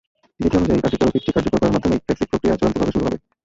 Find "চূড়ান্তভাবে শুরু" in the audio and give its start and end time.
2.59-3.05